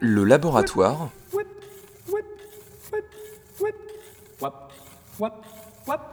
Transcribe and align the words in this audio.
Le 0.00 0.24
laboratoire. 0.24 1.10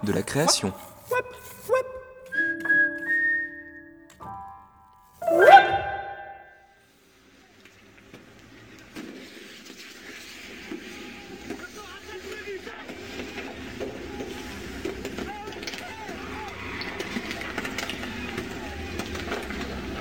De 0.03 0.13
la 0.13 0.21
création. 0.21 0.73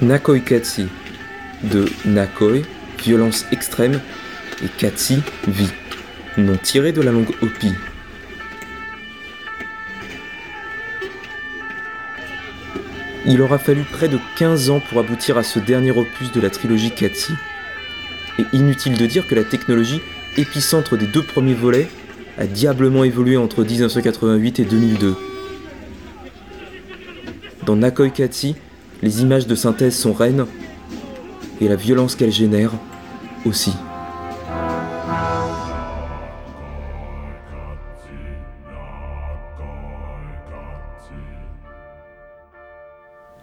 Nakoi 0.02 0.40
Katsi 0.40 0.86
de 1.62 1.84
Nakoi, 2.06 2.62
violence 3.04 3.44
extrême, 3.52 4.00
et 4.64 4.68
Katsi, 4.78 5.18
vie, 5.46 5.68
nom 6.38 6.56
tiré 6.56 6.92
de 6.92 7.02
la 7.02 7.12
langue 7.12 7.28
Hopi. 7.42 7.72
Il 13.26 13.42
aura 13.42 13.58
fallu 13.58 13.82
près 13.82 14.08
de 14.08 14.18
15 14.38 14.70
ans 14.70 14.80
pour 14.80 15.00
aboutir 15.00 15.36
à 15.36 15.42
ce 15.42 15.58
dernier 15.58 15.90
opus 15.90 16.32
de 16.32 16.40
la 16.40 16.48
trilogie 16.48 16.92
Katsi. 16.92 17.34
Et 18.38 18.44
inutile 18.54 18.96
de 18.96 19.04
dire 19.04 19.26
que 19.28 19.34
la 19.34 19.44
technologie, 19.44 20.00
épicentre 20.38 20.96
des 20.96 21.08
deux 21.08 21.22
premiers 21.22 21.52
volets, 21.52 21.88
a 22.38 22.46
diablement 22.46 23.04
évolué 23.04 23.36
entre 23.36 23.64
1988 23.64 24.60
et 24.60 24.64
2002. 24.64 25.14
Dans 27.66 27.76
Nakoi 27.76 28.08
Katsi, 28.08 28.56
les 29.02 29.22
images 29.22 29.46
de 29.46 29.54
synthèse 29.54 29.96
sont 29.96 30.12
reines 30.12 30.46
et 31.60 31.68
la 31.68 31.76
violence 31.76 32.14
qu'elles 32.14 32.32
génèrent 32.32 32.72
aussi. 33.44 33.72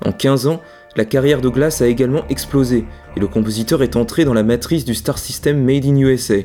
En 0.06 0.12
15 0.12 0.48
ans, 0.48 0.62
la 0.96 1.06
carrière 1.06 1.42
de 1.42 1.50
Glass 1.50 1.82
a 1.82 1.88
également 1.88 2.26
explosé 2.30 2.86
et 3.16 3.20
le 3.20 3.28
compositeur 3.28 3.84
est 3.84 3.96
entré 3.96 4.26
dans 4.26 4.34
la 4.34 4.44
matrice 4.44 4.86
du 4.86 4.96
Star 4.96 5.18
System 5.18 5.64
Made 5.64 5.86
in 5.86 5.98
USA. 5.98 6.38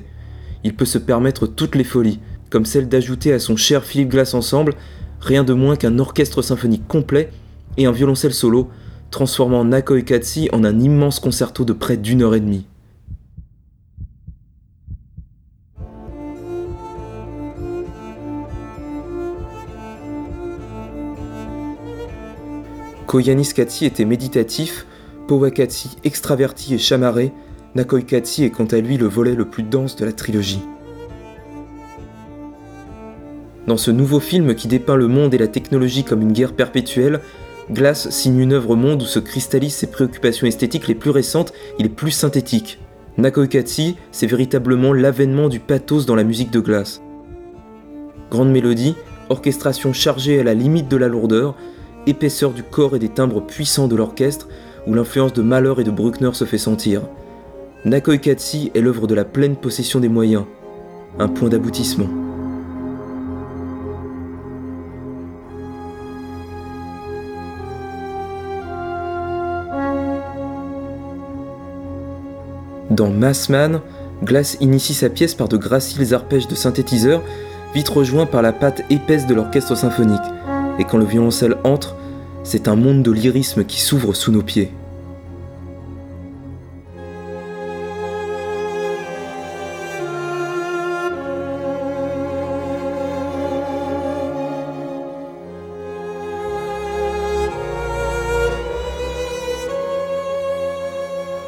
Il 0.65 0.75
peut 0.75 0.85
se 0.85 0.99
permettre 0.99 1.47
toutes 1.47 1.75
les 1.75 1.85
folies, 1.85 2.21
comme 2.51 2.67
celle 2.67 2.89
d'ajouter 2.89 3.33
à 3.33 3.39
son 3.39 3.57
cher 3.57 3.85
Philip 3.85 4.09
Glass 4.09 4.35
Ensemble 4.35 4.75
rien 5.21 5.45
de 5.45 5.55
moins 5.55 5.77
qu'un 5.77 5.99
orchestre 5.99 6.43
symphonique 6.43 6.87
complet 6.89 7.31
et 7.77 7.87
un 7.87 7.93
violoncelle 7.93 8.35
solo, 8.35 8.69
transformant 9.13 9.65
Nakoi 9.65 10.03
Katsi 10.03 10.49
en 10.53 10.65
un 10.65 10.81
immense 10.81 11.21
concerto 11.21 11.65
de 11.65 11.73
près 11.73 11.97
d'une 11.97 12.23
heure 12.23 12.35
et 12.35 12.41
demie. 12.41 12.67
Koyanis 23.07 23.53
Katsi 23.55 23.85
était 23.85 24.07
méditatif, 24.07 24.87
Powakatsi 25.29 25.99
extraverti 26.03 26.75
et 26.75 26.79
chamarré, 26.79 27.33
Nakoi 27.75 28.01
Katsi 28.01 28.45
est 28.45 28.51
quant 28.51 28.65
à 28.65 28.79
lui 28.79 28.97
le 28.97 29.07
volet 29.07 29.35
le 29.35 29.45
plus 29.45 29.63
dense 29.63 29.95
de 29.97 30.07
la 30.07 30.13
trilogie. 30.13 30.63
Dans 33.67 33.77
ce 33.77 33.91
nouveau 33.91 34.19
film 34.19 34.55
qui 34.55 34.67
dépeint 34.67 34.97
le 34.97 35.07
monde 35.07 35.35
et 35.35 35.39
la 35.39 35.49
technologie 35.49 36.03
comme 36.03 36.23
une 36.23 36.33
guerre 36.33 36.55
perpétuelle, 36.55 37.21
Glass 37.71 38.11
signe 38.11 38.41
une 38.41 38.53
œuvre 38.53 38.71
au 38.71 38.77
monde 38.77 39.03
où 39.03 39.07
se 39.07 39.19
cristallisent 39.19 39.77
ses 39.77 39.87
préoccupations 39.87 40.47
esthétiques 40.47 40.89
les 40.89 40.95
plus 40.95 41.11
récentes 41.11 41.53
et 41.79 41.83
les 41.83 41.89
plus 41.89 42.11
synthétiques. 42.11 42.81
Nakoi 43.19 43.47
Katsi, 43.47 43.97
c'est 44.11 44.27
véritablement 44.27 44.93
l'avènement 44.93 45.49
du 45.49 45.61
pathos 45.61 46.07
dans 46.07 46.17
la 46.17 46.25
musique 46.25 46.51
de 46.51 46.61
Glass. 46.61 47.03
Grande 48.31 48.51
mélodie, 48.51 48.97
orchestration 49.29 49.93
chargée 49.93 50.41
à 50.41 50.45
la 50.45 50.55
limite 50.55 50.89
de 50.89 50.97
la 50.97 51.09
lourdeur, 51.09 51.55
épaisseur 52.07 52.53
du 52.53 52.63
corps 52.63 52.97
et 52.97 52.99
des 52.99 53.11
timbres 53.11 53.45
puissants 53.45 53.89
de 53.89 53.97
l'orchestre, 53.97 54.49
où 54.87 54.95
l'influence 54.95 55.33
de 55.33 55.43
Mahler 55.43 55.75
et 55.79 55.85
de 55.85 55.91
Bruckner 55.91 56.33
se 56.33 56.45
fait 56.45 56.59
sentir. 56.59 57.03
Nakoi 57.85 58.19
Katsi 58.19 58.73
est 58.75 58.81
l'œuvre 58.81 59.07
de 59.07 59.15
la 59.15 59.25
pleine 59.25 59.57
possession 59.57 60.01
des 60.01 60.09
moyens, 60.09 60.45
un 61.19 61.29
point 61.29 61.49
d'aboutissement. 61.49 62.09
Dans 72.93 73.09
Massman, 73.09 73.81
Glass 74.23 74.59
initie 74.61 74.93
sa 74.93 75.09
pièce 75.09 75.35
par 75.35 75.49
de 75.49 75.57
graciles 75.57 76.13
arpèges 76.13 76.47
de 76.47 76.55
synthétiseur, 76.55 77.23
vite 77.75 77.89
rejoints 77.89 78.27
par 78.27 78.43
la 78.43 78.53
patte 78.53 78.83
épaisse 78.91 79.27
de 79.27 79.33
l'orchestre 79.33 79.75
symphonique. 79.75 80.21
Et 80.79 80.85
quand 80.85 80.99
le 80.99 81.07
violoncelle 81.07 81.57
entre, 81.65 81.97
c'est 82.45 82.69
un 82.69 82.77
monde 82.77 83.03
de 83.03 83.11
lyrisme 83.11 83.65
qui 83.65 83.81
s'ouvre 83.81 84.13
sous 84.13 84.31
nos 84.31 84.43
pieds. 84.43 84.73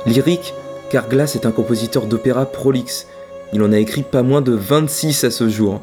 Lyrique, 0.07 0.55
car 0.95 1.09
Glass 1.09 1.35
est 1.35 1.45
un 1.45 1.51
compositeur 1.51 2.07
d'opéra 2.07 2.47
prolixe. 2.47 3.09
Il 3.53 3.65
en 3.65 3.73
a 3.73 3.79
écrit 3.81 4.05
pas 4.05 4.23
moins 4.23 4.43
de 4.43 4.53
26 4.53 5.25
à 5.25 5.33
ce 5.33 5.49
jour. 5.49 5.81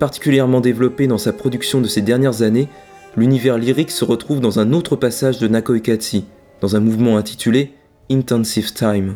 Particulièrement 0.00 0.60
développé 0.60 1.06
dans 1.06 1.16
sa 1.16 1.32
production 1.32 1.80
de 1.80 1.86
ces 1.86 2.02
dernières 2.02 2.42
années, 2.42 2.66
l'univers 3.16 3.56
lyrique 3.56 3.92
se 3.92 4.04
retrouve 4.04 4.40
dans 4.40 4.58
un 4.58 4.72
autre 4.72 4.96
passage 4.96 5.38
de 5.38 5.46
Nakoi 5.46 5.78
Katsi, 5.78 6.24
dans 6.60 6.74
un 6.74 6.80
mouvement 6.80 7.18
intitulé 7.18 7.72
Intensive 8.10 8.72
Time. 8.72 9.14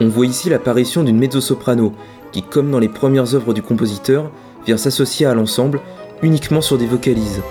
On 0.00 0.08
voit 0.08 0.26
ici 0.26 0.50
l'apparition 0.50 1.04
d'une 1.04 1.18
mezzo-soprano 1.18 1.92
qui, 2.32 2.42
comme 2.42 2.72
dans 2.72 2.80
les 2.80 2.88
premières 2.88 3.36
œuvres 3.36 3.54
du 3.54 3.62
compositeur, 3.62 4.32
vient 4.66 4.76
s'associer 4.76 5.26
à 5.26 5.34
l'ensemble 5.34 5.80
uniquement 6.24 6.60
sur 6.60 6.78
des 6.78 6.86
vocalises. 6.86 7.42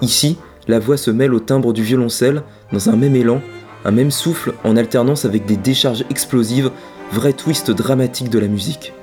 Ici, 0.00 0.38
la 0.66 0.78
voix 0.78 0.96
se 0.96 1.10
mêle 1.10 1.34
au 1.34 1.40
timbre 1.40 1.72
du 1.72 1.82
violoncelle 1.82 2.42
dans 2.72 2.88
un 2.88 2.96
même 2.96 3.14
élan, 3.14 3.42
un 3.84 3.90
même 3.90 4.10
souffle 4.10 4.54
en 4.64 4.76
alternance 4.76 5.26
avec 5.26 5.44
des 5.44 5.56
décharges 5.56 6.04
explosives, 6.10 6.70
vrai 7.12 7.34
twist 7.34 7.70
dramatique 7.70 8.30
de 8.30 8.38
la 8.38 8.48
musique. 8.48 8.94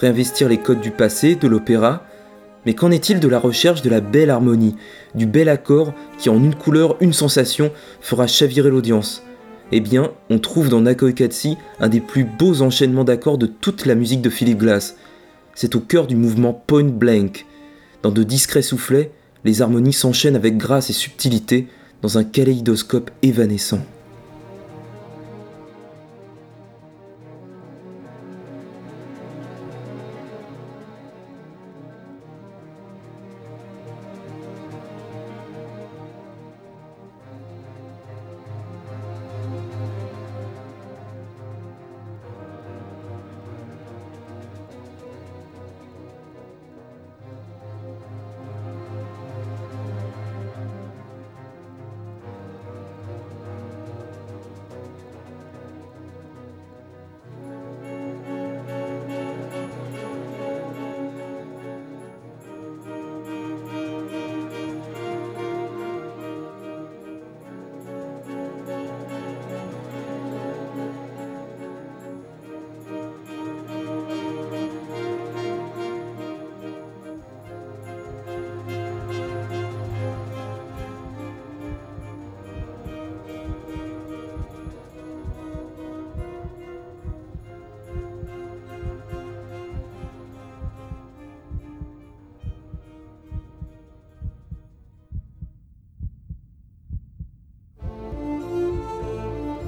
Réinvestir 0.00 0.48
les 0.48 0.58
codes 0.58 0.80
du 0.80 0.90
passé, 0.90 1.34
de 1.34 1.48
l'opéra, 1.48 2.04
mais 2.66 2.74
qu'en 2.74 2.90
est-il 2.90 3.20
de 3.20 3.28
la 3.28 3.38
recherche 3.38 3.82
de 3.82 3.90
la 3.90 4.00
belle 4.00 4.30
harmonie, 4.30 4.76
du 5.14 5.26
bel 5.26 5.48
accord 5.48 5.92
qui 6.18 6.28
en 6.28 6.42
une 6.42 6.54
couleur, 6.54 6.96
une 7.00 7.12
sensation 7.12 7.70
fera 8.00 8.26
chavirer 8.26 8.70
l'audience? 8.70 9.22
Eh 9.72 9.80
bien, 9.80 10.12
on 10.30 10.38
trouve 10.38 10.68
dans 10.68 10.80
Nakoi 10.80 11.12
Katsi 11.12 11.56
un 11.80 11.88
des 11.88 12.00
plus 12.00 12.24
beaux 12.24 12.62
enchaînements 12.62 13.04
d'accords 13.04 13.38
de 13.38 13.46
toute 13.46 13.86
la 13.86 13.94
musique 13.94 14.22
de 14.22 14.30
Philip 14.30 14.58
Glass. 14.58 14.96
C'est 15.54 15.74
au 15.74 15.80
cœur 15.80 16.06
du 16.06 16.16
mouvement 16.16 16.52
Point 16.52 16.84
Blank. 16.84 17.46
Dans 18.02 18.10
de 18.10 18.22
discrets 18.22 18.62
soufflets, 18.62 19.10
les 19.44 19.62
harmonies 19.62 19.92
s'enchaînent 19.92 20.36
avec 20.36 20.56
grâce 20.56 20.90
et 20.90 20.94
subtilité 20.94 21.68
dans 22.02 22.18
un 22.18 22.24
kaléidoscope 22.24 23.10
évanescent. 23.22 23.80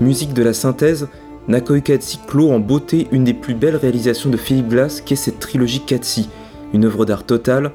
Musique 0.01 0.35
de 0.35 0.43
la 0.43 0.53
synthèse, 0.53 1.09
Nakoi 1.49 1.81
Katsi 1.81 2.19
clôt 2.27 2.51
en 2.51 2.59
beauté 2.59 3.07
une 3.13 3.25
des 3.25 3.33
plus 3.33 3.55
belles 3.55 3.77
réalisations 3.77 4.29
de 4.29 4.37
Philip 4.37 4.69
Glass 4.69 5.01
qu'est 5.01 5.17
cette 5.17 5.39
trilogie 5.39 5.81
Katsi, 5.81 6.29
une 6.75 6.85
œuvre 6.85 7.07
d'art 7.07 7.25
totale 7.25 7.73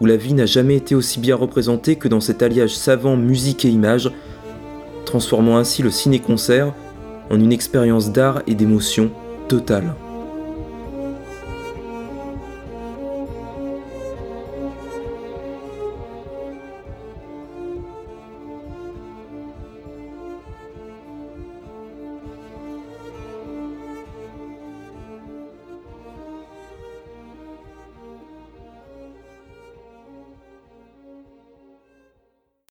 où 0.00 0.06
la 0.06 0.16
vie 0.16 0.32
n'a 0.32 0.46
jamais 0.46 0.76
été 0.76 0.94
aussi 0.94 1.20
bien 1.20 1.36
représentée 1.36 1.96
que 1.96 2.08
dans 2.08 2.20
cet 2.20 2.42
alliage 2.42 2.74
savant 2.74 3.16
musique 3.16 3.64
et 3.64 3.68
image, 3.68 4.10
transformant 5.04 5.58
ainsi 5.58 5.82
le 5.82 5.90
ciné-concert 5.90 6.72
en 7.30 7.38
une 7.38 7.52
expérience 7.52 8.12
d'art 8.12 8.42
et 8.46 8.54
d'émotion 8.54 9.10
totale. 9.48 9.94